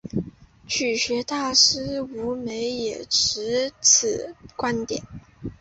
[0.65, 5.03] 曲学大师吴梅也持此观点。